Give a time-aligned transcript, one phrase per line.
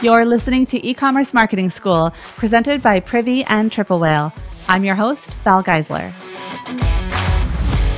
[0.00, 4.32] You're listening to E-commerce Marketing School, presented by Privy and Triple Whale.
[4.68, 6.14] I'm your host, Val Geisler.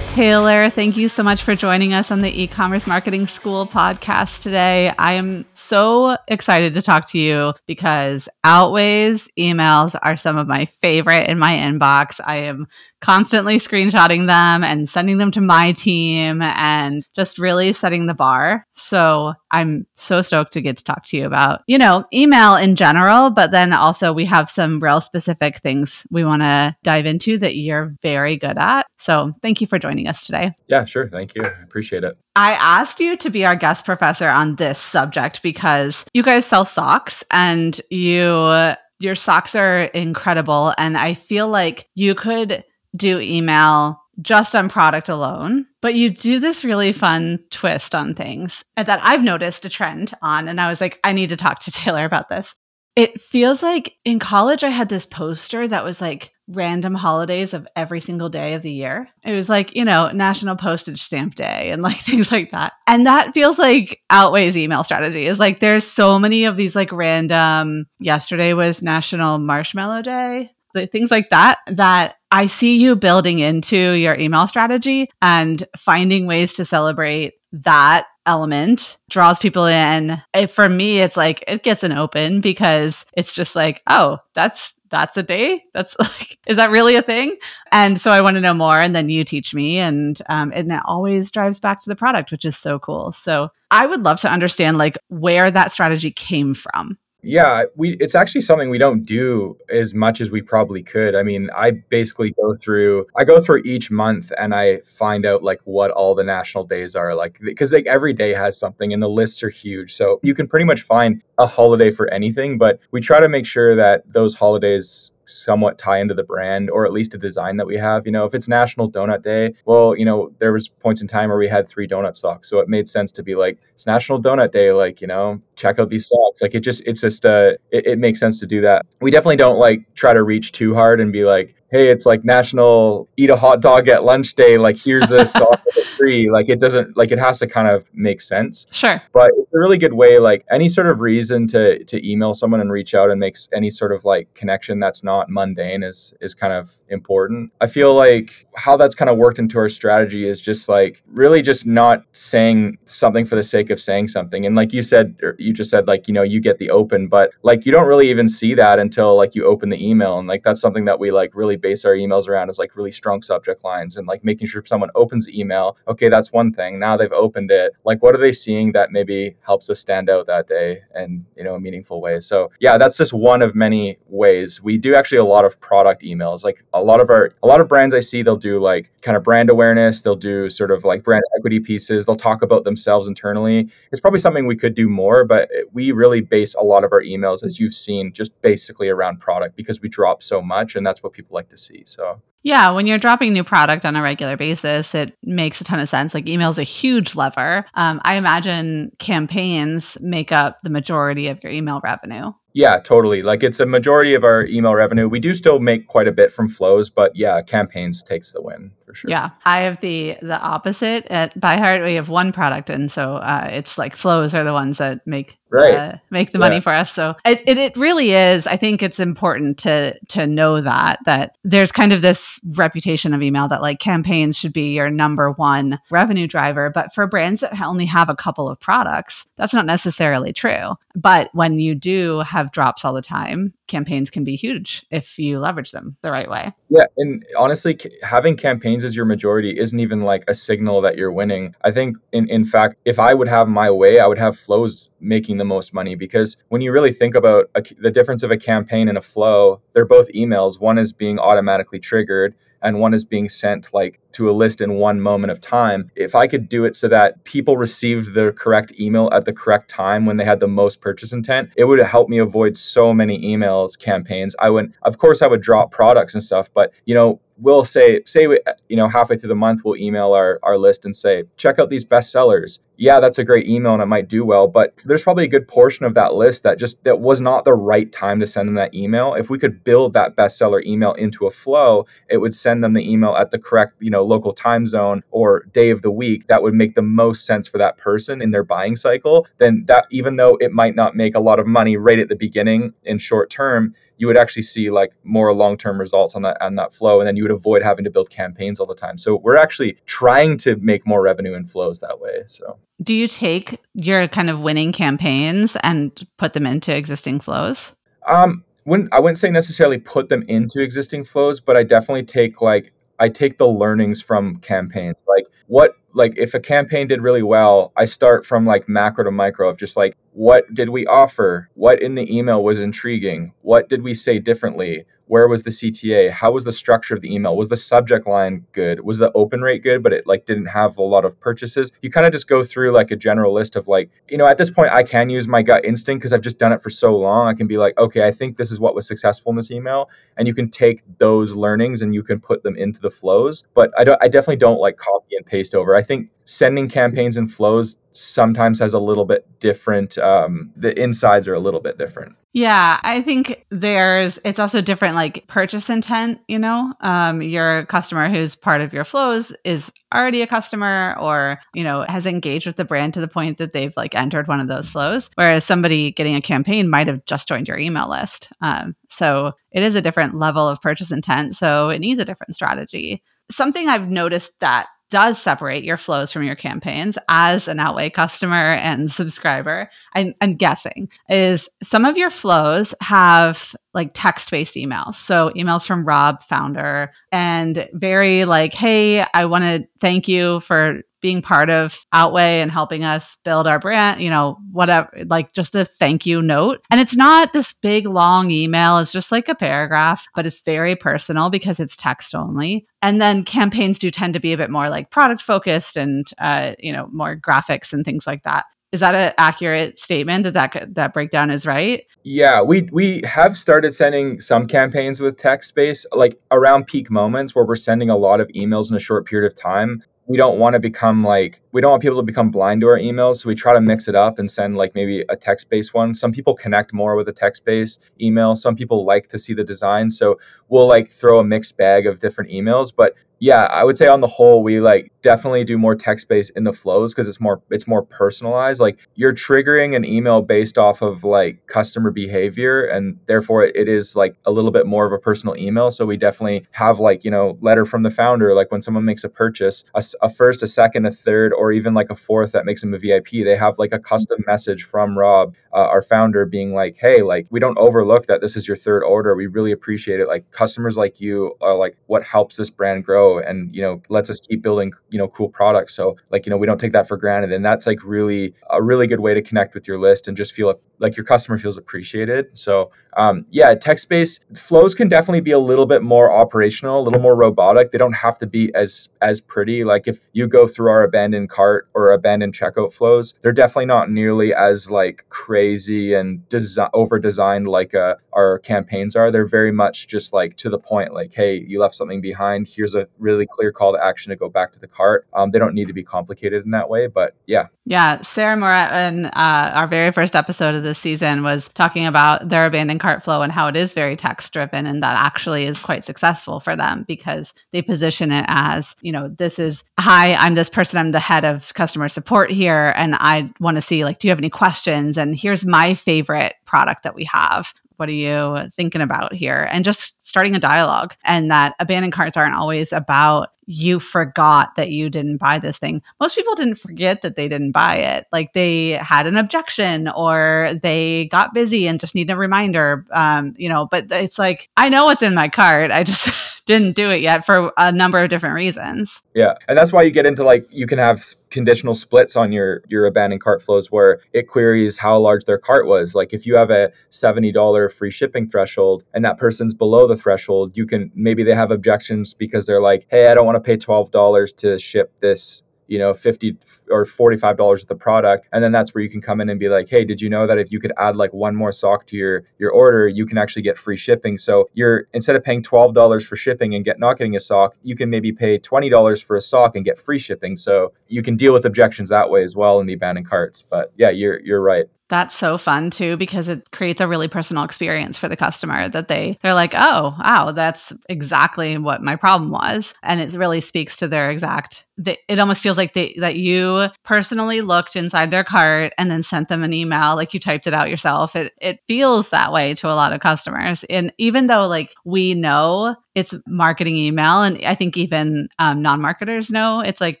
[0.08, 4.94] Taylor, thank you so much for joining us on the e-commerce marketing school podcast today.
[4.98, 10.64] I am so excited to talk to you because Outway's emails are some of my
[10.64, 12.18] favorite in my inbox.
[12.24, 12.66] I am
[13.00, 18.66] constantly screenshotting them and sending them to my team and just really setting the bar.
[18.74, 22.76] So I'm so stoked to get to talk to you about, you know, email in
[22.76, 27.38] general, but then also we have some real specific things we want to dive into
[27.38, 28.86] that you're very good at.
[28.98, 30.52] So thank you for joining us today.
[30.68, 31.08] Yeah, sure.
[31.08, 31.42] Thank you.
[31.44, 32.16] I appreciate it.
[32.36, 36.64] I asked you to be our guest professor on this subject because you guys sell
[36.64, 42.62] socks and you your socks are incredible and I feel like you could
[42.96, 48.64] do email just on product alone, but you do this really fun twist on things
[48.76, 50.48] that I've noticed a trend on.
[50.48, 52.54] And I was like, I need to talk to Taylor about this.
[52.96, 57.66] It feels like in college, I had this poster that was like random holidays of
[57.76, 59.08] every single day of the year.
[59.24, 62.72] It was like, you know, National Postage Stamp Day and like things like that.
[62.88, 65.26] And that feels like Outway's email strategy.
[65.26, 71.10] Is like there's so many of these like random, yesterday was National Marshmallow Day, things
[71.10, 76.64] like that, that I see you building into your email strategy and finding ways to
[76.64, 80.22] celebrate that element draws people in.
[80.48, 85.16] For me, it's like it gets an open because it's just like, oh, that's that's
[85.16, 85.64] a day.
[85.72, 87.36] That's like, is that really a thing?
[87.72, 88.80] And so I want to know more.
[88.80, 92.30] And then you teach me, and um, and it always drives back to the product,
[92.30, 93.12] which is so cool.
[93.12, 96.98] So I would love to understand like where that strategy came from.
[97.22, 101.14] Yeah, we it's actually something we don't do as much as we probably could.
[101.14, 105.42] I mean, I basically go through I go through each month and I find out
[105.42, 109.02] like what all the national days are like because like every day has something and
[109.02, 109.92] the lists are huge.
[109.92, 113.46] So you can pretty much find a holiday for anything, but we try to make
[113.46, 117.66] sure that those holidays somewhat tie into the brand or at least a design that
[117.66, 118.06] we have.
[118.06, 121.28] You know, if it's National Donut Day, well, you know, there was points in time
[121.28, 122.48] where we had three donut socks.
[122.48, 125.78] So it made sense to be like, it's National Donut Day, like, you know, check
[125.78, 126.42] out these socks.
[126.42, 128.86] Like it just it's just uh it, it makes sense to do that.
[129.00, 132.24] We definitely don't like try to reach too hard and be like, hey, it's like
[132.24, 134.58] National Eat a Hot Dog at Lunch Day.
[134.58, 135.60] Like, here's a sock
[135.96, 136.30] free.
[136.30, 138.66] Like, it doesn't like it has to kind of make sense.
[138.72, 139.00] Sure.
[139.12, 140.18] But it's a really good way.
[140.18, 143.70] Like, any sort of reason to to email someone and reach out and makes any
[143.70, 147.52] sort of like connection that's not mundane is is kind of important.
[147.60, 151.42] I feel like how that's kind of worked into our strategy is just like really
[151.42, 154.44] just not saying something for the sake of saying something.
[154.44, 157.06] And like you said, er, you just said like you know you get the open,
[157.08, 160.26] but like you don't really even see that until like you open the email, and
[160.26, 163.22] like that's something that we like really base our emails around is like really strong
[163.22, 165.76] subject lines and like making sure someone opens the email.
[165.88, 166.78] Okay, that's one thing.
[166.78, 167.72] Now they've opened it.
[167.84, 171.44] Like, what are they seeing that maybe helps us stand out that day and, you
[171.44, 172.20] know, a meaningful way?
[172.20, 174.62] So, yeah, that's just one of many ways.
[174.62, 176.44] We do actually a lot of product emails.
[176.44, 179.16] Like, a lot of our, a lot of brands I see, they'll do like kind
[179.16, 183.08] of brand awareness, they'll do sort of like brand equity pieces, they'll talk about themselves
[183.08, 183.68] internally.
[183.92, 187.02] It's probably something we could do more, but we really base a lot of our
[187.02, 191.02] emails, as you've seen, just basically around product because we drop so much and that's
[191.02, 191.82] what people like to see.
[191.84, 195.78] So yeah, when you're dropping new product on a regular basis, it makes a ton
[195.78, 196.14] of sense.
[196.14, 197.66] Like email is a huge lever.
[197.74, 202.32] Um, I imagine campaigns make up the majority of your email revenue.
[202.52, 203.22] Yeah, totally.
[203.22, 205.08] Like it's a majority of our email revenue.
[205.08, 208.72] We do still make quite a bit from flows, but yeah, campaigns takes the win
[208.90, 209.10] for sure.
[209.10, 211.84] Yeah, I have the the opposite at ByHeart.
[211.84, 215.38] We have one product, and so uh, it's like flows are the ones that make
[215.48, 215.74] right.
[215.74, 216.60] Uh, make the money yeah.
[216.60, 216.92] for us.
[216.92, 218.46] So it, it it really is.
[218.46, 223.22] I think it's important to to know that that there's kind of this reputation of
[223.22, 227.58] email that like campaigns should be your number one revenue driver, but for brands that
[227.60, 230.74] only have a couple of products, that's not necessarily true.
[230.96, 235.18] But when you do have have drops all the time, campaigns can be huge if
[235.18, 236.52] you leverage them the right way.
[236.68, 241.12] Yeah, and honestly, having campaigns as your majority isn't even like a signal that you're
[241.12, 241.54] winning.
[241.62, 244.90] I think, in in fact, if I would have my way, I would have flows
[245.00, 248.36] making the most money because when you really think about a, the difference of a
[248.36, 250.60] campaign and a flow, they're both emails.
[250.60, 254.74] One is being automatically triggered, and one is being sent like to a list in
[254.74, 255.90] one moment of time.
[255.94, 259.70] If I could do it so that people received the correct email at the correct
[259.70, 263.18] time when they had the most purchase intent, it would help me avoid so many
[263.20, 264.34] emails campaigns.
[264.40, 268.00] I would, of course, I would drop products and stuff, but you know, we'll say
[268.06, 268.38] say we,
[268.68, 271.70] you know halfway through the month we'll email our our list and say check out
[271.70, 275.02] these best sellers yeah, that's a great email and it might do well, but there's
[275.02, 278.20] probably a good portion of that list that just that was not the right time
[278.20, 279.12] to send them that email.
[279.12, 282.90] If we could build that bestseller email into a flow, it would send them the
[282.90, 286.42] email at the correct, you know, local time zone or day of the week that
[286.42, 289.26] would make the most sense for that person in their buying cycle.
[289.36, 292.16] Then that even though it might not make a lot of money right at the
[292.16, 296.54] beginning in short term, you would actually see like more long-term results on that on
[296.54, 298.96] that flow and then you would avoid having to build campaigns all the time.
[298.96, 302.22] So we're actually trying to make more revenue in flows that way.
[302.26, 307.76] So do you take your kind of winning campaigns and put them into existing flows?
[308.08, 312.40] Um, wouldn't I wouldn't say necessarily put them into existing flows, but I definitely take
[312.40, 315.04] like I take the learnings from campaigns.
[315.06, 319.10] Like what like if a campaign did really well, I start from like macro to
[319.10, 321.48] micro of just like what did we offer?
[321.54, 323.32] What in the email was intriguing?
[323.42, 324.84] What did we say differently?
[325.10, 326.12] where was the CTA?
[326.12, 327.36] How was the structure of the email?
[327.36, 328.84] Was the subject line good?
[328.84, 331.72] Was the open rate good, but it like didn't have a lot of purchases?
[331.82, 334.38] You kind of just go through like a general list of like, you know, at
[334.38, 336.94] this point I can use my gut instinct because I've just done it for so
[336.94, 337.26] long.
[337.26, 339.90] I can be like, okay, I think this is what was successful in this email.
[340.16, 343.42] And you can take those learnings and you can put them into the flows.
[343.52, 345.74] But I don't I definitely don't like copy and paste over.
[345.82, 351.34] Think sending campaigns and flows sometimes has a little bit different um, the insides are
[351.34, 352.14] a little bit different.
[352.32, 356.72] Yeah i think there's it's also different like purchase intent you know?
[356.80, 361.82] Um, your customer who's part of your flows is already a customer or you know
[361.88, 364.68] has engaged with the brand to the point that they've like entered one of those
[364.68, 368.32] flows whereas somebody getting a campaign might have just joined your email list.
[368.40, 372.36] Um, so it is a different level of purchase intent so it needs a different
[372.36, 373.02] strategy.
[373.30, 378.54] Something i've noticed that does separate your flows from your campaigns as an Outway customer
[378.54, 384.94] and subscriber, I'm, I'm guessing, is some of your flows have like text based emails.
[384.94, 390.82] So emails from Rob, founder, and very like, hey, I want to thank you for
[391.00, 395.54] being part of Outway and helping us build our brand, you know, whatever, like just
[395.54, 396.62] a thank you note.
[396.70, 400.76] And it's not this big long email, it's just like a paragraph, but it's very
[400.76, 402.66] personal because it's text only.
[402.82, 406.54] And then campaigns do tend to be a bit more like product focused and, uh,
[406.58, 408.44] you know, more graphics and things like that.
[408.72, 411.84] Is that an accurate statement that that that breakdown is right?
[412.04, 417.34] Yeah, we we have started sending some campaigns with text space like around peak moments
[417.34, 420.40] where we're sending a lot of emails in a short period of time we don't
[420.40, 423.28] want to become like we don't want people to become blind to our emails so
[423.28, 425.94] we try to mix it up and send like maybe a text based one.
[425.94, 428.34] Some people connect more with a text based email.
[428.34, 430.18] Some people like to see the design so
[430.48, 434.00] we'll like throw a mixed bag of different emails but yeah, I would say on
[434.00, 437.42] the whole, we like definitely do more text based in the flows because it's more
[437.50, 438.60] it's more personalized.
[438.60, 443.96] Like you're triggering an email based off of like customer behavior, and therefore it is
[443.96, 445.70] like a little bit more of a personal email.
[445.70, 448.34] So we definitely have like you know letter from the founder.
[448.34, 451.74] Like when someone makes a purchase, a, a first, a second, a third, or even
[451.74, 454.98] like a fourth that makes them a VIP, they have like a custom message from
[454.98, 458.56] Rob, uh, our founder, being like, hey, like we don't overlook that this is your
[458.56, 459.14] third order.
[459.14, 460.08] We really appreciate it.
[460.08, 464.10] Like customers like you are like what helps this brand grow and you know lets
[464.10, 465.74] us keep building you know cool products.
[465.74, 467.32] So like you know we don't take that for granted.
[467.32, 470.34] And that's like really a really good way to connect with your list and just
[470.34, 472.36] feel like your customer feels appreciated.
[472.36, 476.82] So um, yeah text based flows can definitely be a little bit more operational a
[476.82, 477.70] little more robotic.
[477.70, 479.64] They don't have to be as as pretty.
[479.64, 483.90] Like if you go through our abandoned cart or abandoned checkout flows they're definitely not
[483.90, 489.10] nearly as like crazy and desi- over designed like uh, our campaigns are.
[489.10, 492.48] They're very much just like to the point like hey you left something behind.
[492.48, 494.79] Here's a really clear call to action to go back to the cart.
[495.14, 497.46] Um, they don't need to be complicated in that way, but yeah.
[497.66, 498.00] Yeah.
[498.00, 502.46] Sarah Moret in uh, our very first episode of this season was talking about their
[502.46, 505.84] abandoned cart flow and how it is very text driven and that actually is quite
[505.84, 510.50] successful for them because they position it as, you know, this is, hi, I'm this
[510.50, 512.72] person, I'm the head of customer support here.
[512.76, 514.96] And I want to see, like, do you have any questions?
[514.96, 519.48] And here's my favorite product that we have what are you thinking about here?
[519.50, 520.94] And just starting a dialogue.
[521.02, 525.82] And that abandoned carts aren't always about you forgot that you didn't buy this thing.
[525.98, 528.06] Most people didn't forget that they didn't buy it.
[528.12, 532.86] Like they had an objection or they got busy and just need a reminder.
[532.92, 535.72] Um, you know, but it's like, I know what's in my cart.
[535.72, 536.08] I just
[536.50, 539.00] didn't do it yet for a number of different reasons.
[539.14, 539.34] Yeah.
[539.48, 542.86] And that's why you get into like, you can have conditional splits on your, your
[542.86, 545.94] abandoned cart flows where it queries how large their cart was.
[545.94, 550.56] Like if you have a $70 free shipping threshold and that person's below the threshold,
[550.56, 553.56] you can, maybe they have objections because they're like, hey, I don't want to pay
[553.56, 556.36] $12 to ship this you know, 50
[556.68, 558.28] or $45 worth the product.
[558.32, 560.26] And then that's where you can come in and be like, hey, did you know
[560.26, 563.18] that if you could add like one more sock to your, your order, you can
[563.18, 564.18] actually get free shipping.
[564.18, 567.76] So you're instead of paying $12 for shipping and get not getting a sock, you
[567.76, 570.36] can maybe pay $20 for a sock and get free shipping.
[570.36, 573.42] So you can deal with objections that way as well and be banning carts.
[573.42, 574.66] But yeah, you're you're right.
[574.90, 578.88] That's so fun too because it creates a really personal experience for the customer that
[578.88, 583.76] they they're like, "Oh, wow, that's exactly what my problem was." And it really speaks
[583.76, 588.72] to their exact it almost feels like they that you personally looked inside their cart
[588.78, 591.16] and then sent them an email like you typed it out yourself.
[591.16, 593.64] It it feels that way to a lot of customers.
[593.64, 599.30] And even though like we know it's marketing email and I think even um, non-marketers
[599.30, 600.00] know it's like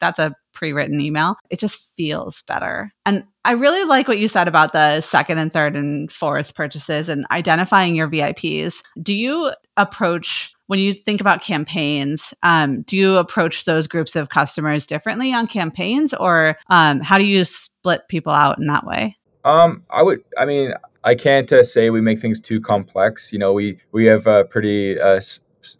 [0.00, 1.36] that's a pre-written email.
[1.50, 2.92] It just feels better.
[3.04, 7.08] And I really like what you said about the second and third and fourth purchases
[7.08, 8.82] and identifying your VIPs.
[9.00, 14.30] Do you approach when you think about campaigns, um, do you approach those groups of
[14.30, 19.16] customers differently on campaigns, or um, how do you split people out in that way?
[19.44, 20.24] Um, I would.
[20.36, 23.32] I mean, I can't uh, say we make things too complex.
[23.32, 25.20] You know, we we have a pretty uh,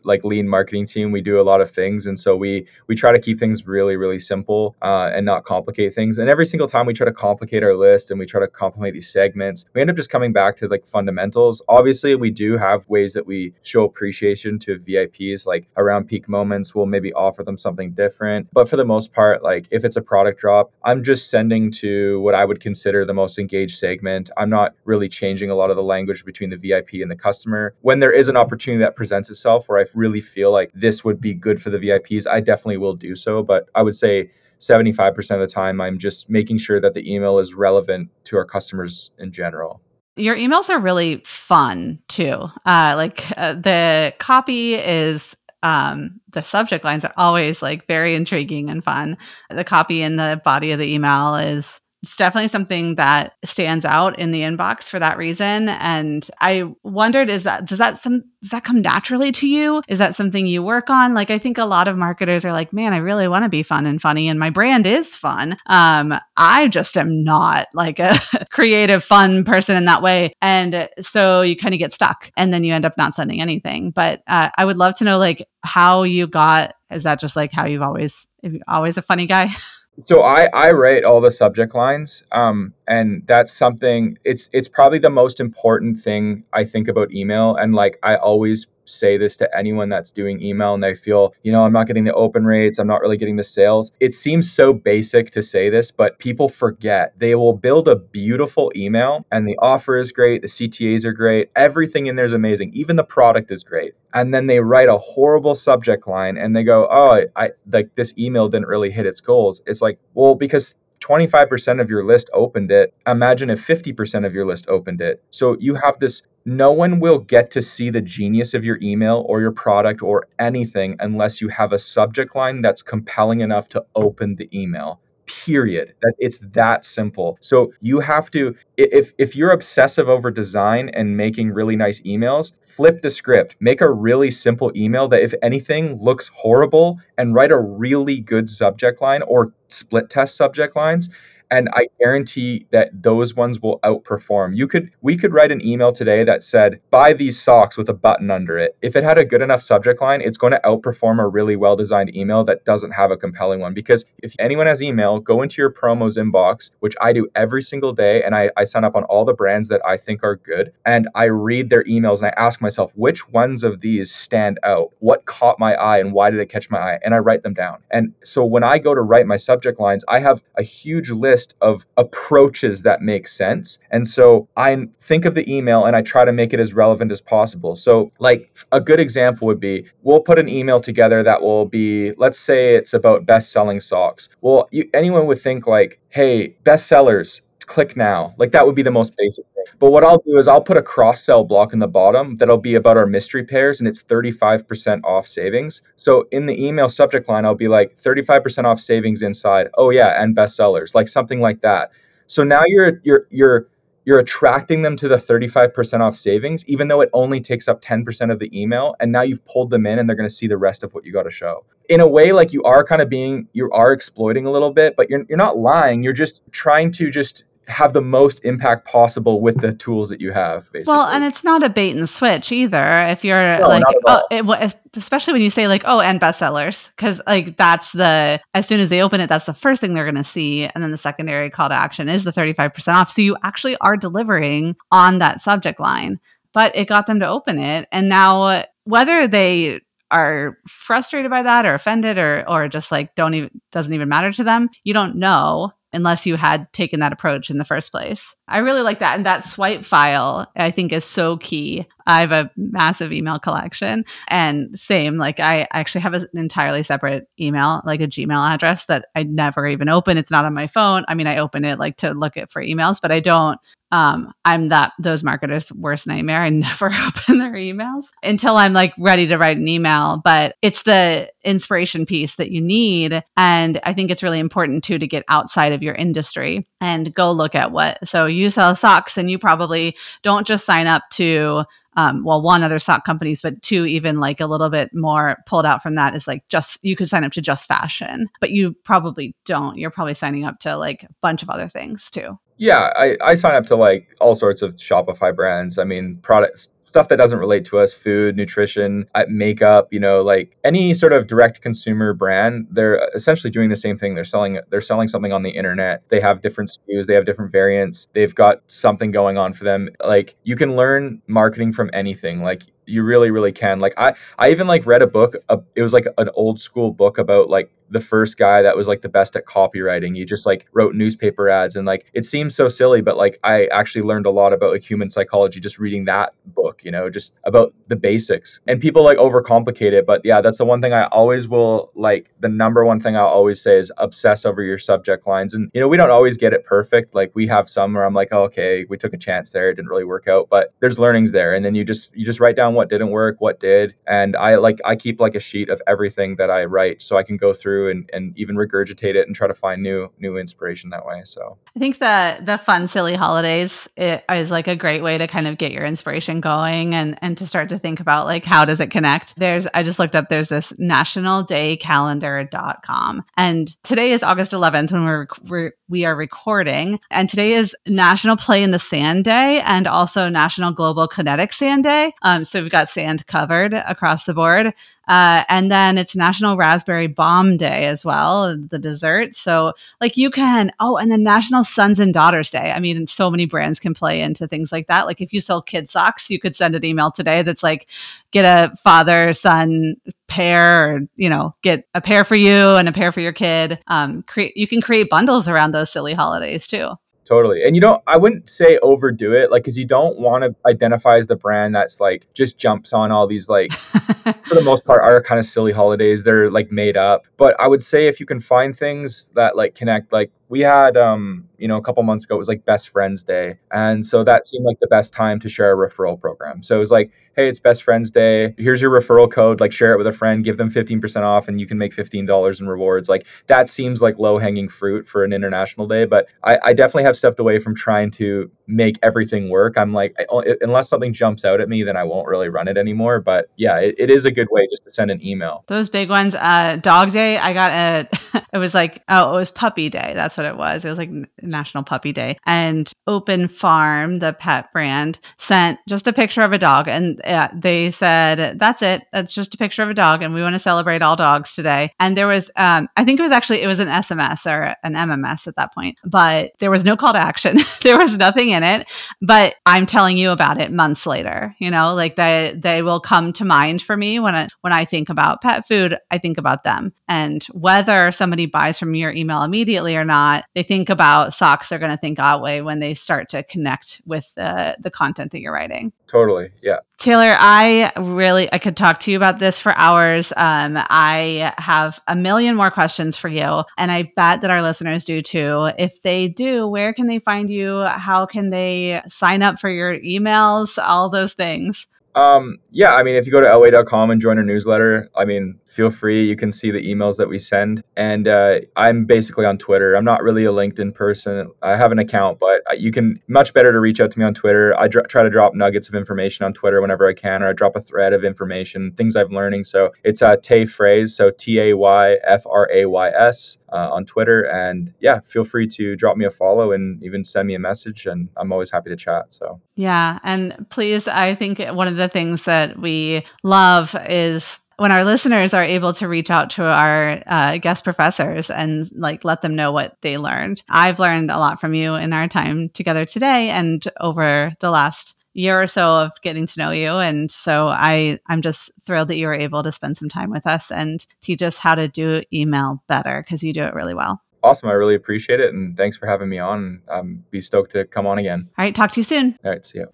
[0.05, 3.13] like lean marketing team we do a lot of things and so we we try
[3.13, 6.19] to keep things really really simple uh, and not complicate things.
[6.19, 8.95] And every single time we try to complicate our list and we try to complicate
[8.95, 11.63] these segments we end up just coming back to like fundamentals.
[11.69, 16.75] Obviously we do have ways that we show appreciation to vips like around peak moments
[16.75, 18.49] we'll maybe offer them something different.
[18.53, 22.21] But for the most part like if it's a product drop i'm just sending to
[22.21, 24.31] what i would consider the most engaged segment.
[24.37, 27.75] I'm not really changing a lot of the language between the vip and the customer.
[27.81, 31.21] When there is an opportunity that presents itself where I really feel like this would
[31.21, 33.43] be good for the VIPs, I definitely will do so.
[33.43, 37.39] But I would say 75% of the time, I'm just making sure that the email
[37.39, 39.81] is relevant to our customers in general.
[40.17, 42.49] Your emails are really fun too.
[42.65, 48.71] Uh, like uh, the copy is um, the subject lines are always like very intriguing
[48.71, 49.19] and fun.
[49.51, 54.17] The copy in the body of the email is it's definitely something that stands out
[54.17, 55.69] in the inbox for that reason.
[55.69, 59.83] And i wondered is that does that some does that come naturally to you?
[59.89, 61.15] Is that something you work on?
[61.15, 63.65] Like i think a lot of marketers are like man i really want to be
[63.65, 65.57] fun and funny and my brand is fun.
[65.67, 68.15] Um i just am not like a
[68.53, 70.33] creative fun person in that way.
[70.41, 73.91] And so you kind of get stuck and then you end up not sending anything.
[73.91, 77.51] But uh, i would love to know like how you got is that just like
[77.51, 78.29] how you've always
[78.69, 79.51] always a funny guy
[79.99, 84.19] So I I write all the subject lines, um, and that's something.
[84.25, 88.67] It's it's probably the most important thing I think about email, and like I always
[88.87, 92.05] say this to anyone that's doing email and they feel, you know, I'm not getting
[92.05, 93.93] the open rates, I'm not really getting the sales.
[94.01, 97.19] It seems so basic to say this, but people forget.
[97.19, 101.51] They will build a beautiful email and the offer is great, the CTAs are great,
[101.57, 103.95] everything in there is amazing, even the product is great.
[104.15, 107.97] And then they write a horrible subject line and they go, "Oh, I, I like
[107.97, 112.31] this email didn't really hit its goals." It's like, "Well, because 25% of your list
[112.33, 112.95] opened it.
[113.07, 115.23] Imagine if 50% of your list opened it.
[115.31, 119.27] So you have this no one will get to see the genius of your email
[119.29, 123.85] or your product or anything unless you have a subject line that's compelling enough to
[123.97, 127.39] open the email period that it's that simple.
[127.41, 132.53] So you have to if if you're obsessive over design and making really nice emails
[132.65, 133.57] flip the script.
[133.61, 138.49] Make a really simple email that if anything looks horrible and write a really good
[138.49, 141.11] subject line or split test subject lines
[141.51, 144.57] and I guarantee that those ones will outperform.
[144.57, 147.95] You could we could write an email today that said buy these socks with a
[147.95, 148.77] button under it.
[148.83, 152.15] If it had a good enough subject line, it's going to outperform a really well-designed
[152.17, 155.73] email that doesn't have a compelling one because if anyone has email, go into your
[155.73, 159.25] promos inbox, which I do every single day and I, I sign up on all
[159.25, 162.61] the brands that I think are good and I read their emails and I ask
[162.61, 164.93] myself which ones of these stand out?
[164.99, 166.99] What caught my eye and why did it catch my eye?
[167.05, 167.79] And I write them down.
[167.91, 171.36] And so when I go to write my subject lines, I have a huge list
[171.37, 173.79] list of approaches that make sense.
[173.91, 177.13] And so I think of the email and I try to make it as relevant
[177.13, 177.75] as possible.
[177.77, 182.13] So, like a good example would be we'll put an email together that will be,
[182.13, 184.31] let's say it's about best selling socks.
[184.41, 188.35] Well, you, anyone would think, like, hey, best sellers, click now.
[188.39, 189.45] Like that would be the most basic.
[189.79, 192.59] But what I'll do is I'll put a cross sell block in the bottom that'll
[192.59, 195.83] be about our mystery pairs and it's 35% off savings.
[195.97, 199.69] So in the email subject line, I'll be like 35% off savings inside.
[199.77, 201.91] Oh yeah, and bestsellers, like something like that.
[202.27, 203.69] So now you're you're you're
[204.07, 208.31] you're attracting them to the 35% off savings, even though it only takes up 10%
[208.31, 208.95] of the email.
[209.01, 211.05] And now you've pulled them in and they're going to see the rest of what
[211.05, 211.65] you got to show.
[211.89, 214.95] In a way, like you are kind of being, you are exploiting a little bit,
[214.97, 216.05] but you're, you're not lying.
[216.05, 220.33] You're just trying to just have the most impact possible with the tools that you
[220.33, 223.83] have basically well and it's not a bait and switch either if you're no, like
[224.07, 228.67] oh, it, especially when you say like oh and bestsellers because like that's the as
[228.67, 230.91] soon as they open it that's the first thing they're going to see and then
[230.91, 233.11] the secondary call to action is the 35% off.
[233.11, 236.21] So you actually are delivering on that subject line.
[236.53, 239.81] But it got them to open it and now whether they
[240.11, 244.33] are frustrated by that or offended or or just like don't even doesn't even matter
[244.33, 248.37] to them you don't know unless you had taken that approach in the first place.
[248.47, 249.17] I really like that.
[249.17, 251.87] And that swipe file, I think, is so key.
[252.07, 254.05] I have a massive email collection.
[254.29, 259.07] And same, like I actually have an entirely separate email, like a Gmail address that
[259.15, 260.19] I never even open.
[260.19, 261.05] It's not on my phone.
[261.09, 263.59] I mean, I open it like to look at for emails, but I don't
[263.93, 266.43] um, I'm that those marketers' worst nightmare.
[266.43, 270.21] I never open their emails until I'm like ready to write an email.
[270.25, 273.23] But it's the inspiration piece that you need.
[273.37, 277.31] And I think it's really important too to get outside of your industry and go
[277.31, 278.07] look at what.
[278.07, 281.65] So you sell socks and you probably don't just sign up to
[281.97, 285.65] um, well, one other sock companies, but two, even like a little bit more pulled
[285.65, 288.75] out from that is like just you could sign up to just fashion, but you
[288.85, 289.79] probably don't.
[289.79, 292.39] You're probably signing up to like a bunch of other things too.
[292.59, 295.79] Yeah, I, I sign up to like all sorts of Shopify brands.
[295.79, 300.23] I mean, products, stuff that doesn't relate to us, food, nutrition, uh, makeup, you know,
[300.23, 304.15] like any sort of direct consumer brand, they're essentially doing the same thing.
[304.15, 306.09] They're selling they're selling something on the internet.
[306.09, 308.09] They have different SKUs, they have different variants.
[308.15, 309.91] They've got something going on for them.
[310.03, 312.43] Like you can learn marketing from anything.
[312.43, 315.83] Like you really really can like i i even like read a book uh, it
[315.83, 319.09] was like an old school book about like the first guy that was like the
[319.09, 320.17] best at copywriting.
[320.17, 323.67] He just like wrote newspaper ads and like it seems so silly, but like I
[323.67, 327.37] actually learned a lot about like human psychology just reading that book, you know, just
[327.45, 328.61] about the basics.
[328.67, 332.31] And people like overcomplicate it, but yeah, that's the one thing I always will like
[332.41, 335.55] the number one thing I'll always say is obsess over your subject lines.
[335.55, 337.15] And you know, we don't always get it perfect.
[337.15, 339.75] Like we have some where I'm like, oh, okay, we took a chance there, it
[339.75, 341.55] didn't really work out, but there's learnings there.
[341.55, 343.95] And then you just you just write down what didn't work, what did.
[344.07, 347.23] And I like I keep like a sheet of everything that I write so I
[347.23, 350.37] can go through through and, and even regurgitate it and try to find new new
[350.37, 351.23] inspiration that way.
[351.25, 355.47] So I think the the fun silly holidays is like a great way to kind
[355.47, 358.81] of get your inspiration going and and to start to think about like how does
[358.81, 359.37] it connect.
[359.37, 365.27] There's I just looked up there's this nationaldaycalendar.com and today is August 11th when we're,
[365.43, 370.29] we're we are recording and today is National Play in the Sand Day and also
[370.29, 372.13] National Global Kinetic Sand Day.
[372.23, 374.75] Um, so we've got sand covered across the board.
[375.09, 379.37] Uh, and then it's National Raspberry Bomb Day as well, the dessert.
[379.37, 382.73] So, like, you can, oh, and then National Sons and Daughters Day.
[382.73, 385.07] I mean, so many brands can play into things like that.
[385.07, 387.87] Like, if you sell kid socks, you could send an email today that's like,
[388.33, 389.95] get a father son
[390.29, 393.79] pair, or, you know, get a pair for you and a pair for your kid.
[393.87, 396.91] Um, create, you can create bundles around those silly holidays too.
[397.27, 397.65] Totally.
[397.65, 401.17] And you don't, I wouldn't say overdo it, like, because you don't want to identify
[401.17, 405.03] as the brand that's like just jumps on all these, like, for the most part,
[405.03, 406.23] are kind of silly holidays.
[406.23, 407.27] They're like made up.
[407.37, 410.97] But I would say if you can find things that like connect, like, we had
[410.97, 414.23] um you know a couple months ago it was like best friends day and so
[414.23, 416.63] that seemed like the best time to share a referral program.
[416.63, 418.55] So it was like hey it's best friends day.
[418.57, 419.61] Here's your referral code.
[419.61, 420.43] Like share it with a friend.
[420.43, 423.09] Give them 15% off and you can make $15 in rewards.
[423.09, 427.05] Like that seems like low hanging fruit for an international day but I, I definitely
[427.05, 429.79] have stepped away from trying to make everything work.
[429.79, 432.77] I'm like I, unless something jumps out at me then i won't really run it
[432.77, 435.65] anymore but yeah it, it is a good way just to send an email.
[435.69, 439.51] Those big ones uh dog day i got a it was like oh it was
[439.51, 440.13] puppy day.
[440.15, 440.85] That's what it was.
[440.85, 441.11] It was like
[441.43, 442.39] National Puppy Day.
[442.47, 446.89] And Open Farm, the pet brand, sent just a picture of a dog.
[446.89, 449.03] And uh, they said, that's it.
[449.13, 450.23] That's just a picture of a dog.
[450.23, 451.91] And we want to celebrate all dogs today.
[452.01, 454.95] And there was, um, I think it was actually, it was an SMS or an
[454.95, 457.59] MMS at that point, but there was no call to action.
[457.83, 458.89] there was nothing in it.
[459.21, 463.33] But I'm telling you about it months later, you know, like they, they will come
[463.35, 466.63] to mind for me when I, when I think about pet food, I think about
[466.63, 466.93] them.
[467.09, 471.69] And whether somebody buys from your email immediately or not, not they think about socks,
[471.69, 475.41] they're going to think Outway when they start to connect with uh, the content that
[475.41, 475.93] you're writing.
[476.07, 476.51] Totally.
[476.63, 476.79] Yeah.
[476.99, 480.33] Taylor, I really I could talk to you about this for hours.
[480.37, 485.05] Um, I have a million more questions for you, and I bet that our listeners
[485.05, 485.71] do too.
[485.79, 487.83] If they do, where can they find you?
[487.83, 490.83] How can they sign up for your emails?
[490.83, 491.87] All those things.
[492.17, 495.61] Um, yeah, I mean, if you go to outway.com and join our newsletter, I mean,
[495.67, 496.27] feel free.
[496.27, 497.83] You can see the emails that we send.
[497.95, 499.95] And uh, I'm basically on Twitter.
[499.95, 501.53] I'm not really a LinkedIn person.
[501.63, 504.33] I have an account, but you can much better to reach out to me on
[504.33, 504.75] Twitter.
[504.79, 507.53] I dr- try to drop nuggets of information on Twitter whenever I can, or I
[507.53, 509.65] drop a thread of information, things I'm learning.
[509.65, 513.91] So it's uh, Tay Frays, so T A Y F R A Y S uh,
[513.93, 514.43] on Twitter.
[514.43, 518.07] And yeah, feel free to drop me a follow and even send me a message.
[518.07, 519.33] And I'm always happy to chat.
[519.33, 524.93] So yeah, and please, I think one of the things that we love is when
[524.93, 529.43] our listeners are able to reach out to our uh, guest professors and like let
[529.43, 530.63] them know what they learned.
[530.69, 535.15] I've learned a lot from you in our time together today and over the last
[535.33, 536.97] year or so of getting to know you.
[536.97, 540.47] And so i i'm just thrilled that you were able to spend some time with
[540.47, 544.23] us and teach us how to do email better because you do it really well.
[544.43, 544.69] Awesome.
[544.69, 545.53] I really appreciate it.
[545.53, 546.83] And thanks for having me on.
[546.89, 548.49] I'm be stoked to come on again.
[548.57, 548.75] All right.
[548.75, 549.37] Talk to you soon.
[549.45, 549.65] All right.
[549.65, 549.87] See you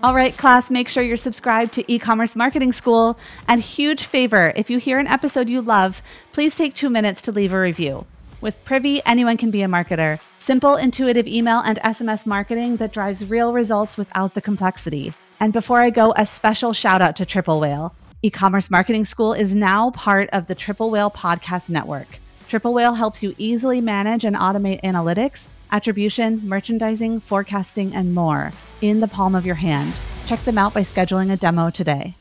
[0.00, 3.18] all right, class, make sure you're subscribed to e commerce marketing school.
[3.48, 7.32] And huge favor if you hear an episode you love, please take two minutes to
[7.32, 8.06] leave a review.
[8.40, 10.20] With Privy, anyone can be a marketer.
[10.38, 15.14] Simple, intuitive email and SMS marketing that drives real results without the complexity.
[15.40, 17.92] And before I go, a special shout out to Triple Whale.
[18.22, 22.20] E commerce marketing school is now part of the Triple Whale podcast network.
[22.48, 29.00] Triple Whale helps you easily manage and automate analytics attribution, merchandising, forecasting, and more in
[29.00, 30.00] the palm of your hand.
[30.26, 32.16] Check them out by scheduling a demo today.